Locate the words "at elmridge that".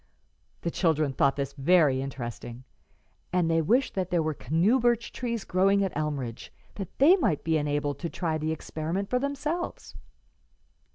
5.83-6.97